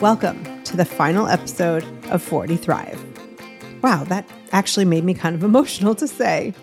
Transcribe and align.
Welcome 0.00 0.62
to 0.62 0.78
the 0.78 0.86
final 0.86 1.26
episode 1.26 1.84
of 2.06 2.22
40 2.22 2.56
Thrive. 2.56 2.98
Wow, 3.82 4.04
that 4.04 4.26
actually 4.50 4.86
made 4.86 5.04
me 5.04 5.12
kind 5.12 5.36
of 5.36 5.44
emotional 5.44 5.94
to 5.96 6.08
say, 6.08 6.54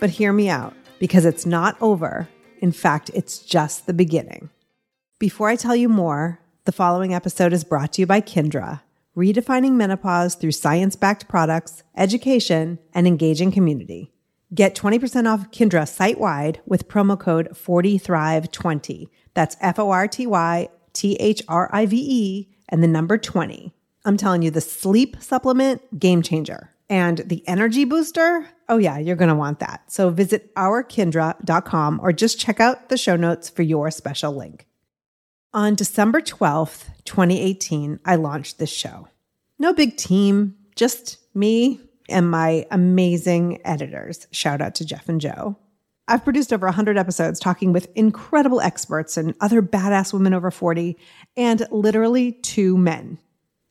but 0.00 0.08
hear 0.08 0.32
me 0.32 0.48
out 0.48 0.72
because 0.98 1.26
it's 1.26 1.44
not 1.44 1.76
over. 1.82 2.26
In 2.62 2.72
fact, 2.72 3.10
it's 3.12 3.40
just 3.40 3.86
the 3.86 3.92
beginning. 3.92 4.48
Before 5.18 5.50
I 5.50 5.56
tell 5.56 5.76
you 5.76 5.90
more, 5.90 6.40
the 6.64 6.72
following 6.72 7.12
episode 7.12 7.52
is 7.52 7.64
brought 7.64 7.92
to 7.92 8.00
you 8.00 8.06
by 8.06 8.22
Kindra, 8.22 8.80
redefining 9.14 9.72
menopause 9.72 10.34
through 10.34 10.52
science 10.52 10.96
backed 10.96 11.28
products, 11.28 11.82
education, 11.98 12.78
and 12.94 13.06
engaging 13.06 13.52
community. 13.52 14.14
Get 14.54 14.74
20% 14.74 15.30
off 15.30 15.50
Kindra 15.50 15.86
site 15.86 16.18
wide 16.18 16.62
with 16.64 16.88
promo 16.88 17.20
code 17.20 17.50
40Thrive20. 17.52 19.08
That's 19.34 19.58
F 19.60 19.78
O 19.78 19.90
R 19.90 20.08
T 20.08 20.26
Y 20.26 20.70
T 20.94 21.16
H 21.16 21.42
R 21.46 21.68
I 21.74 21.84
V 21.84 21.96
E 21.98 22.55
and 22.68 22.82
the 22.82 22.88
number 22.88 23.18
20. 23.18 23.72
I'm 24.04 24.16
telling 24.16 24.42
you, 24.42 24.50
the 24.50 24.60
sleep 24.60 25.16
supplement, 25.20 25.98
game 25.98 26.22
changer. 26.22 26.70
And 26.88 27.18
the 27.18 27.46
energy 27.48 27.84
booster, 27.84 28.48
oh 28.68 28.78
yeah, 28.78 28.98
you're 28.98 29.16
going 29.16 29.28
to 29.28 29.34
want 29.34 29.58
that. 29.58 29.90
So 29.90 30.10
visit 30.10 30.54
ourkindra.com 30.54 32.00
or 32.00 32.12
just 32.12 32.38
check 32.38 32.60
out 32.60 32.88
the 32.88 32.96
show 32.96 33.16
notes 33.16 33.48
for 33.48 33.62
your 33.62 33.90
special 33.90 34.32
link. 34.32 34.66
On 35.52 35.74
December 35.74 36.20
12th, 36.20 36.84
2018, 37.04 37.98
I 38.04 38.16
launched 38.16 38.58
this 38.58 38.70
show. 38.70 39.08
No 39.58 39.72
big 39.72 39.96
team, 39.96 40.54
just 40.76 41.18
me 41.34 41.80
and 42.08 42.30
my 42.30 42.66
amazing 42.70 43.60
editors. 43.64 44.26
Shout 44.30 44.60
out 44.60 44.74
to 44.76 44.84
Jeff 44.84 45.08
and 45.08 45.20
Joe. 45.20 45.56
I've 46.08 46.22
produced 46.22 46.52
over 46.52 46.66
100 46.66 46.96
episodes 46.96 47.40
talking 47.40 47.72
with 47.72 47.90
incredible 47.96 48.60
experts 48.60 49.16
and 49.16 49.34
other 49.40 49.60
badass 49.60 50.12
women 50.12 50.34
over 50.34 50.52
40, 50.52 50.96
and 51.36 51.66
literally 51.70 52.32
two 52.32 52.78
men. 52.78 53.18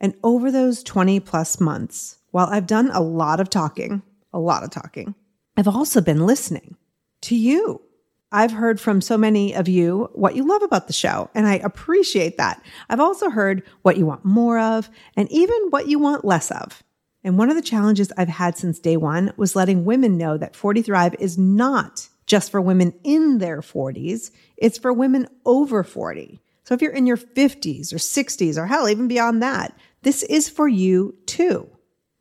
And 0.01 0.15
over 0.21 0.51
those 0.51 0.83
20 0.83 1.21
plus 1.21 1.61
months, 1.61 2.17
while 2.31 2.47
I've 2.47 2.67
done 2.67 2.91
a 2.91 2.99
lot 2.99 3.39
of 3.39 3.49
talking, 3.49 4.01
a 4.33 4.39
lot 4.39 4.63
of 4.63 4.69
talking, 4.69 5.15
I've 5.55 5.69
also 5.69 6.01
been 6.01 6.25
listening 6.25 6.75
to 7.21 7.35
you. 7.35 7.81
I've 8.33 8.51
heard 8.51 8.81
from 8.81 8.99
so 8.99 9.17
many 9.17 9.55
of 9.55 9.69
you 9.69 10.09
what 10.13 10.35
you 10.35 10.45
love 10.45 10.61
about 10.61 10.87
the 10.87 10.93
show, 10.93 11.29
and 11.33 11.47
I 11.47 11.55
appreciate 11.55 12.35
that. 12.35 12.61
I've 12.89 12.99
also 12.99 13.29
heard 13.29 13.63
what 13.83 13.95
you 13.95 14.05
want 14.05 14.25
more 14.25 14.59
of 14.59 14.89
and 15.15 15.31
even 15.31 15.57
what 15.69 15.87
you 15.87 15.99
want 15.99 16.25
less 16.25 16.51
of. 16.51 16.83
And 17.23 17.37
one 17.37 17.49
of 17.49 17.55
the 17.55 17.61
challenges 17.61 18.11
I've 18.17 18.27
had 18.27 18.57
since 18.57 18.77
day 18.77 18.97
one 18.97 19.31
was 19.37 19.55
letting 19.55 19.85
women 19.85 20.17
know 20.17 20.37
that 20.37 20.55
40 20.55 20.81
Thrive 20.81 21.15
is 21.17 21.37
not 21.37 22.09
just 22.25 22.51
for 22.51 22.61
women 22.61 22.93
in 23.03 23.37
their 23.37 23.61
40s, 23.61 24.31
it's 24.57 24.77
for 24.77 24.91
women 24.91 25.27
over 25.45 25.83
40. 25.83 26.41
So 26.63 26.73
if 26.73 26.81
you're 26.81 26.91
in 26.91 27.05
your 27.05 27.17
50s 27.17 27.93
or 27.93 27.97
60s 27.97 28.57
or 28.57 28.65
hell, 28.65 28.89
even 28.89 29.07
beyond 29.07 29.41
that, 29.43 29.77
this 30.01 30.23
is 30.23 30.49
for 30.49 30.67
you 30.67 31.15
too. 31.25 31.69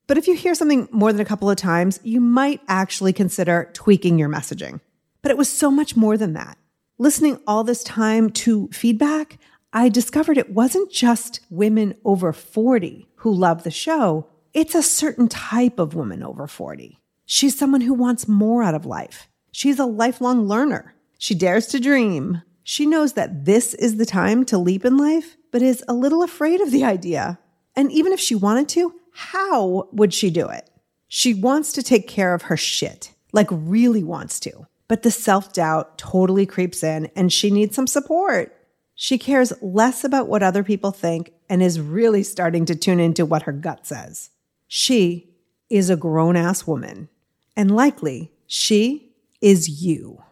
But 0.06 0.18
if 0.18 0.28
you 0.28 0.34
hear 0.34 0.54
something 0.54 0.88
more 0.90 1.12
than 1.12 1.22
a 1.22 1.26
couple 1.26 1.48
of 1.48 1.56
times, 1.56 1.98
you 2.02 2.20
might 2.20 2.60
actually 2.68 3.14
consider 3.14 3.70
tweaking 3.72 4.18
your 4.18 4.28
messaging. 4.28 4.80
But 5.22 5.30
it 5.30 5.38
was 5.38 5.48
so 5.48 5.70
much 5.70 5.96
more 5.96 6.18
than 6.18 6.34
that. 6.34 6.58
Listening 6.98 7.38
all 7.46 7.64
this 7.64 7.82
time 7.82 8.28
to 8.30 8.68
feedback, 8.68 9.38
I 9.72 9.88
discovered 9.88 10.36
it 10.36 10.52
wasn't 10.52 10.92
just 10.92 11.40
women 11.48 11.94
over 12.04 12.32
40 12.32 13.08
who 13.16 13.32
love 13.32 13.64
the 13.64 13.70
show. 13.70 14.28
It's 14.52 14.74
a 14.74 14.82
certain 14.82 15.26
type 15.26 15.78
of 15.78 15.94
woman 15.94 16.22
over 16.22 16.46
40. 16.46 17.00
She's 17.24 17.58
someone 17.58 17.80
who 17.80 17.94
wants 17.94 18.28
more 18.28 18.62
out 18.62 18.74
of 18.74 18.84
life. 18.84 19.28
She's 19.54 19.78
a 19.78 19.86
lifelong 19.86 20.48
learner. 20.48 20.96
She 21.16 21.36
dares 21.36 21.68
to 21.68 21.78
dream. 21.78 22.42
She 22.64 22.86
knows 22.86 23.12
that 23.12 23.44
this 23.44 23.72
is 23.74 23.98
the 23.98 24.04
time 24.04 24.44
to 24.46 24.58
leap 24.58 24.84
in 24.84 24.96
life, 24.96 25.36
but 25.52 25.62
is 25.62 25.84
a 25.86 25.94
little 25.94 26.24
afraid 26.24 26.60
of 26.60 26.72
the 26.72 26.82
idea. 26.82 27.38
And 27.76 27.92
even 27.92 28.12
if 28.12 28.18
she 28.18 28.34
wanted 28.34 28.68
to, 28.70 28.96
how 29.12 29.88
would 29.92 30.12
she 30.12 30.28
do 30.28 30.48
it? 30.48 30.68
She 31.06 31.34
wants 31.34 31.72
to 31.74 31.84
take 31.84 32.08
care 32.08 32.34
of 32.34 32.42
her 32.42 32.56
shit, 32.56 33.12
like 33.32 33.46
really 33.48 34.02
wants 34.02 34.40
to. 34.40 34.66
But 34.88 35.04
the 35.04 35.12
self 35.12 35.52
doubt 35.52 35.98
totally 35.98 36.46
creeps 36.46 36.82
in 36.82 37.08
and 37.14 37.32
she 37.32 37.52
needs 37.52 37.76
some 37.76 37.86
support. 37.86 38.60
She 38.96 39.18
cares 39.18 39.52
less 39.62 40.02
about 40.02 40.26
what 40.26 40.42
other 40.42 40.64
people 40.64 40.90
think 40.90 41.32
and 41.48 41.62
is 41.62 41.80
really 41.80 42.24
starting 42.24 42.64
to 42.64 42.74
tune 42.74 42.98
into 42.98 43.24
what 43.24 43.42
her 43.42 43.52
gut 43.52 43.86
says. 43.86 44.30
She 44.66 45.30
is 45.70 45.90
a 45.90 45.96
grown 45.96 46.34
ass 46.34 46.66
woman, 46.66 47.08
and 47.54 47.70
likely 47.70 48.32
she 48.48 49.03
is 49.44 49.82
you. 49.82 50.22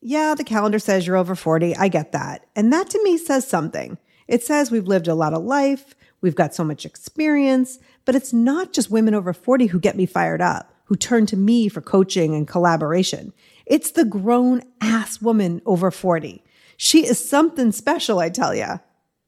Yeah, 0.00 0.34
the 0.34 0.44
calendar 0.44 0.78
says 0.78 1.06
you're 1.06 1.18
over 1.18 1.34
40. 1.34 1.76
I 1.76 1.88
get 1.88 2.12
that. 2.12 2.46
And 2.56 2.72
that 2.72 2.88
to 2.88 3.04
me 3.04 3.18
says 3.18 3.46
something. 3.46 3.98
It 4.28 4.42
says 4.42 4.70
we've 4.70 4.86
lived 4.88 5.08
a 5.08 5.14
lot 5.14 5.34
of 5.34 5.44
life, 5.44 5.94
we've 6.22 6.34
got 6.34 6.54
so 6.54 6.64
much 6.64 6.86
experience, 6.86 7.78
but 8.06 8.14
it's 8.14 8.32
not 8.32 8.72
just 8.72 8.90
women 8.90 9.14
over 9.14 9.34
40 9.34 9.66
who 9.66 9.78
get 9.78 9.94
me 9.94 10.06
fired 10.06 10.40
up, 10.40 10.72
who 10.84 10.96
turn 10.96 11.26
to 11.26 11.36
me 11.36 11.68
for 11.68 11.82
coaching 11.82 12.34
and 12.34 12.48
collaboration. 12.48 13.34
It's 13.66 13.90
the 13.90 14.06
grown 14.06 14.62
ass 14.80 15.20
woman 15.20 15.60
over 15.66 15.90
40. 15.90 16.42
She 16.78 17.06
is 17.06 17.28
something 17.28 17.72
special, 17.72 18.20
I 18.20 18.30
tell 18.30 18.54
ya. 18.54 18.78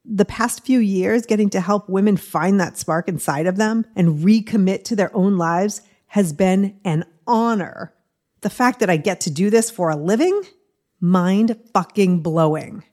The 0.03 0.25
past 0.25 0.65
few 0.65 0.79
years, 0.79 1.27
getting 1.27 1.51
to 1.51 1.61
help 1.61 1.87
women 1.87 2.17
find 2.17 2.59
that 2.59 2.79
spark 2.79 3.07
inside 3.07 3.45
of 3.45 3.57
them 3.57 3.85
and 3.95 4.25
recommit 4.25 4.85
to 4.85 4.95
their 4.95 5.15
own 5.15 5.37
lives 5.37 5.83
has 6.07 6.33
been 6.33 6.79
an 6.83 7.05
honor. 7.27 7.93
The 8.43 8.49
fact 8.49 8.79
that 8.79 8.89
I 8.89 8.97
get 8.97 9.21
to 9.21 9.31
do 9.31 9.49
this 9.49 9.69
for 9.69 9.89
a 9.89 9.95
living, 9.95 10.43
mind 11.01 11.59
fucking 11.73 12.21
blowing. 12.21 12.83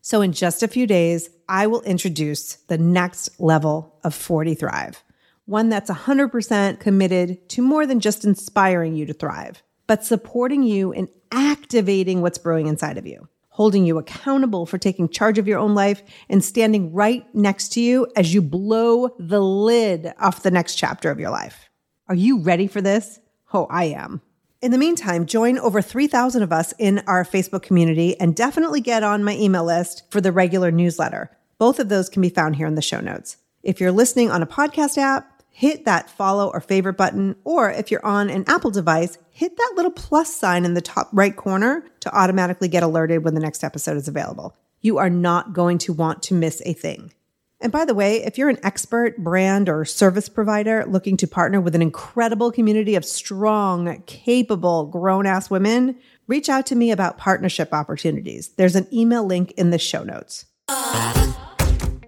So, 0.00 0.20
in 0.20 0.32
just 0.32 0.62
a 0.62 0.68
few 0.68 0.86
days, 0.86 1.28
I 1.48 1.66
will 1.66 1.82
introduce 1.82 2.54
the 2.54 2.78
next 2.78 3.40
level 3.40 3.98
of 4.04 4.14
40 4.14 4.54
Thrive, 4.54 5.02
one 5.46 5.70
that's 5.70 5.90
100% 5.90 6.78
committed 6.78 7.48
to 7.48 7.62
more 7.62 7.86
than 7.86 8.00
just 8.00 8.24
inspiring 8.24 8.94
you 8.94 9.06
to 9.06 9.12
thrive 9.14 9.62
but 9.88 10.04
supporting 10.04 10.62
you 10.62 10.92
in 10.92 11.08
activating 11.32 12.20
what's 12.20 12.38
brewing 12.38 12.68
inside 12.68 12.96
of 12.96 13.06
you, 13.06 13.26
holding 13.48 13.84
you 13.84 13.98
accountable 13.98 14.66
for 14.66 14.78
taking 14.78 15.08
charge 15.08 15.38
of 15.38 15.48
your 15.48 15.58
own 15.58 15.74
life 15.74 16.02
and 16.28 16.44
standing 16.44 16.92
right 16.92 17.26
next 17.34 17.70
to 17.70 17.80
you 17.80 18.06
as 18.14 18.32
you 18.32 18.40
blow 18.40 19.08
the 19.18 19.40
lid 19.40 20.12
off 20.20 20.44
the 20.44 20.50
next 20.52 20.76
chapter 20.76 21.10
of 21.10 21.18
your 21.18 21.30
life. 21.30 21.68
Are 22.06 22.14
you 22.14 22.40
ready 22.40 22.68
for 22.68 22.80
this? 22.80 23.18
Oh, 23.52 23.66
I 23.68 23.84
am. 23.86 24.20
In 24.60 24.72
the 24.72 24.78
meantime, 24.78 25.24
join 25.24 25.56
over 25.56 25.80
3,000 25.80 26.42
of 26.42 26.52
us 26.52 26.74
in 26.80 26.98
our 27.06 27.24
Facebook 27.24 27.62
community 27.62 28.18
and 28.18 28.34
definitely 28.34 28.80
get 28.80 29.04
on 29.04 29.22
my 29.22 29.36
email 29.36 29.62
list 29.62 30.02
for 30.10 30.20
the 30.20 30.32
regular 30.32 30.72
newsletter. 30.72 31.30
Both 31.58 31.78
of 31.78 31.88
those 31.88 32.08
can 32.08 32.22
be 32.22 32.28
found 32.28 32.56
here 32.56 32.66
in 32.66 32.74
the 32.74 32.82
show 32.82 32.98
notes. 32.98 33.36
If 33.62 33.80
you're 33.80 33.92
listening 33.92 34.32
on 34.32 34.42
a 34.42 34.48
podcast 34.48 34.98
app, 34.98 35.44
hit 35.50 35.84
that 35.84 36.10
follow 36.10 36.50
or 36.52 36.60
favorite 36.60 36.96
button. 36.96 37.36
Or 37.44 37.70
if 37.70 37.92
you're 37.92 38.04
on 38.04 38.30
an 38.30 38.44
Apple 38.48 38.72
device, 38.72 39.16
hit 39.30 39.56
that 39.56 39.74
little 39.76 39.92
plus 39.92 40.34
sign 40.34 40.64
in 40.64 40.74
the 40.74 40.80
top 40.80 41.08
right 41.12 41.36
corner 41.36 41.84
to 42.00 42.12
automatically 42.12 42.66
get 42.66 42.82
alerted 42.82 43.22
when 43.22 43.34
the 43.34 43.40
next 43.40 43.62
episode 43.62 43.96
is 43.96 44.08
available. 44.08 44.56
You 44.80 44.98
are 44.98 45.10
not 45.10 45.52
going 45.52 45.78
to 45.78 45.92
want 45.92 46.20
to 46.24 46.34
miss 46.34 46.60
a 46.66 46.72
thing. 46.72 47.12
And 47.60 47.72
by 47.72 47.84
the 47.84 47.94
way, 47.94 48.22
if 48.22 48.38
you're 48.38 48.48
an 48.48 48.60
expert, 48.62 49.18
brand, 49.18 49.68
or 49.68 49.84
service 49.84 50.28
provider 50.28 50.84
looking 50.86 51.16
to 51.16 51.26
partner 51.26 51.60
with 51.60 51.74
an 51.74 51.82
incredible 51.82 52.52
community 52.52 52.94
of 52.94 53.04
strong, 53.04 54.00
capable, 54.06 54.86
grown 54.86 55.26
ass 55.26 55.50
women, 55.50 55.96
reach 56.28 56.48
out 56.48 56.66
to 56.66 56.76
me 56.76 56.92
about 56.92 57.18
partnership 57.18 57.70
opportunities. 57.72 58.50
There's 58.50 58.76
an 58.76 58.86
email 58.92 59.24
link 59.24 59.50
in 59.52 59.70
the 59.70 59.78
show 59.78 60.04
notes. 60.04 60.46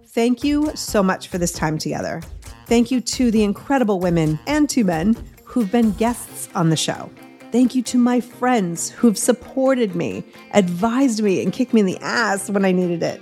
Thank 0.06 0.44
you 0.44 0.70
so 0.76 1.02
much 1.02 1.26
for 1.26 1.38
this 1.38 1.52
time 1.52 1.78
together. 1.78 2.22
Thank 2.66 2.92
you 2.92 3.00
to 3.00 3.32
the 3.32 3.42
incredible 3.42 3.98
women 3.98 4.38
and 4.46 4.70
to 4.70 4.84
men 4.84 5.16
who've 5.44 5.70
been 5.72 5.90
guests 5.92 6.48
on 6.54 6.70
the 6.70 6.76
show. 6.76 7.10
Thank 7.50 7.74
you 7.74 7.82
to 7.82 7.98
my 7.98 8.20
friends 8.20 8.90
who've 8.90 9.18
supported 9.18 9.96
me, 9.96 10.22
advised 10.52 11.24
me, 11.24 11.42
and 11.42 11.52
kicked 11.52 11.74
me 11.74 11.80
in 11.80 11.86
the 11.86 11.98
ass 11.98 12.48
when 12.48 12.64
I 12.64 12.70
needed 12.70 13.02
it. 13.02 13.20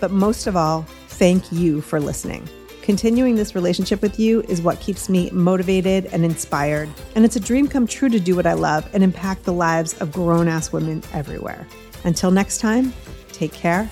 But 0.00 0.10
most 0.10 0.46
of 0.46 0.56
all, 0.56 0.86
thank 1.18 1.50
you 1.50 1.80
for 1.80 1.98
listening. 1.98 2.46
Continuing 2.82 3.36
this 3.36 3.54
relationship 3.54 4.02
with 4.02 4.20
you 4.20 4.42
is 4.42 4.60
what 4.60 4.78
keeps 4.80 5.08
me 5.08 5.30
motivated 5.30 6.06
and 6.12 6.24
inspired. 6.24 6.90
And 7.14 7.24
it's 7.24 7.36
a 7.36 7.40
dream 7.40 7.68
come 7.68 7.86
true 7.86 8.10
to 8.10 8.20
do 8.20 8.36
what 8.36 8.46
I 8.46 8.52
love 8.52 8.88
and 8.92 9.02
impact 9.02 9.44
the 9.44 9.52
lives 9.52 9.94
of 10.00 10.12
grown 10.12 10.46
ass 10.46 10.72
women 10.72 11.02
everywhere. 11.14 11.66
Until 12.04 12.30
next 12.30 12.58
time, 12.58 12.92
take 13.32 13.52
care 13.52 13.90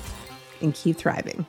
and 0.61 0.75
keep 0.75 0.99
thriving. 0.99 1.47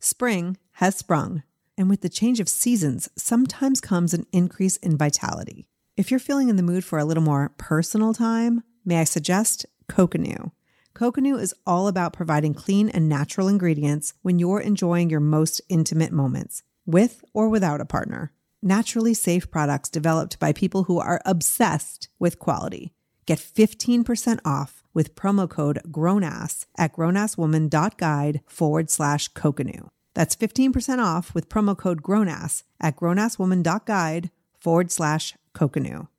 Spring 0.00 0.56
has 0.72 0.96
sprung, 0.96 1.42
and 1.76 1.90
with 1.90 2.00
the 2.00 2.08
change 2.08 2.40
of 2.40 2.48
seasons, 2.48 3.10
sometimes 3.14 3.80
comes 3.82 4.14
an 4.14 4.24
increase 4.32 4.78
in 4.78 4.96
vitality. 4.96 5.68
If 5.96 6.10
you're 6.10 6.20
feeling 6.20 6.50
in 6.50 6.56
the 6.56 6.62
mood 6.62 6.84
for 6.84 6.98
a 6.98 7.06
little 7.06 7.22
more 7.22 7.54
personal 7.56 8.12
time, 8.12 8.62
may 8.84 9.00
I 9.00 9.04
suggest 9.04 9.64
Coconu? 9.88 10.52
Coconu 10.94 11.40
is 11.40 11.54
all 11.66 11.88
about 11.88 12.12
providing 12.12 12.52
clean 12.52 12.90
and 12.90 13.08
natural 13.08 13.48
ingredients 13.48 14.12
when 14.20 14.38
you're 14.38 14.60
enjoying 14.60 15.08
your 15.08 15.20
most 15.20 15.62
intimate 15.70 16.12
moments, 16.12 16.62
with 16.84 17.24
or 17.32 17.48
without 17.48 17.80
a 17.80 17.86
partner. 17.86 18.30
Naturally 18.62 19.14
safe 19.14 19.50
products 19.50 19.88
developed 19.88 20.38
by 20.38 20.52
people 20.52 20.84
who 20.84 20.98
are 20.98 21.22
obsessed 21.24 22.10
with 22.18 22.38
quality. 22.38 22.92
Get 23.24 23.38
15% 23.38 24.40
off 24.44 24.82
with 24.92 25.14
promo 25.14 25.48
code 25.48 25.80
GROWNASS 25.90 26.66
at 26.76 26.94
grownasswoman.guide 26.94 28.42
forward 28.46 28.90
slash 28.90 29.32
Coconu. 29.32 29.88
That's 30.12 30.36
15% 30.36 30.98
off 30.98 31.34
with 31.34 31.48
promo 31.48 31.74
code 31.74 32.02
GROWNASS 32.02 32.64
at 32.82 32.96
grownasswoman.guide 32.96 34.30
forward 34.58 34.90
slash 34.90 35.34
Coconu. 35.56 36.15